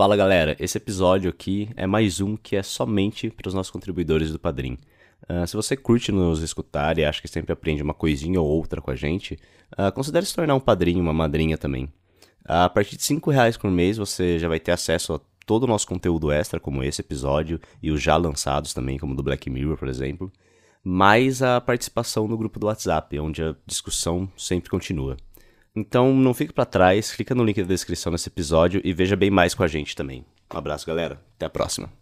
Fala 0.00 0.16
galera, 0.16 0.56
esse 0.58 0.78
episódio 0.78 1.28
aqui 1.28 1.68
é 1.76 1.86
mais 1.86 2.22
um 2.22 2.34
que 2.34 2.56
é 2.56 2.62
somente 2.62 3.28
para 3.28 3.46
os 3.46 3.52
nossos 3.52 3.70
contribuidores 3.70 4.32
do 4.32 4.38
Padrim. 4.38 4.78
Uh, 5.28 5.46
se 5.46 5.54
você 5.54 5.76
curte 5.76 6.10
nos 6.10 6.40
escutar 6.40 6.96
e 6.96 7.04
acha 7.04 7.20
que 7.20 7.28
sempre 7.28 7.52
aprende 7.52 7.82
uma 7.82 7.92
coisinha 7.92 8.40
ou 8.40 8.48
outra 8.48 8.80
com 8.80 8.90
a 8.90 8.96
gente, 8.96 9.38
uh, 9.78 9.92
considere 9.92 10.24
se 10.24 10.34
tornar 10.34 10.54
um 10.54 10.58
padrinho, 10.58 11.02
uma 11.02 11.12
madrinha 11.12 11.58
também. 11.58 11.84
Uh, 12.48 12.64
a 12.64 12.68
partir 12.70 12.96
de 12.96 13.02
5 13.02 13.30
reais 13.30 13.58
por 13.58 13.70
mês 13.70 13.98
você 13.98 14.38
já 14.38 14.48
vai 14.48 14.58
ter 14.58 14.72
acesso 14.72 15.12
a 15.12 15.20
todo 15.44 15.64
o 15.64 15.66
nosso 15.66 15.86
conteúdo 15.86 16.32
extra, 16.32 16.58
como 16.58 16.82
esse 16.82 17.02
episódio, 17.02 17.60
e 17.82 17.90
os 17.90 18.00
já 18.00 18.16
lançados 18.16 18.72
também, 18.72 18.96
como 18.96 19.14
do 19.14 19.22
Black 19.22 19.50
Mirror, 19.50 19.76
por 19.76 19.86
exemplo, 19.86 20.32
mais 20.82 21.42
a 21.42 21.60
participação 21.60 22.26
no 22.26 22.38
grupo 22.38 22.58
do 22.58 22.68
WhatsApp, 22.68 23.20
onde 23.20 23.42
a 23.42 23.54
discussão 23.66 24.26
sempre 24.34 24.70
continua. 24.70 25.18
Então 25.74 26.12
não 26.14 26.34
fique 26.34 26.52
para 26.52 26.66
trás, 26.66 27.12
clica 27.12 27.34
no 27.34 27.44
link 27.44 27.60
da 27.62 27.68
descrição 27.68 28.12
desse 28.12 28.28
episódio 28.28 28.80
e 28.84 28.92
veja 28.92 29.16
bem 29.16 29.30
mais 29.30 29.54
com 29.54 29.62
a 29.62 29.68
gente 29.68 29.94
também. 29.94 30.24
Um 30.52 30.58
abraço, 30.58 30.86
galera. 30.86 31.20
Até 31.36 31.46
a 31.46 31.50
próxima. 31.50 31.99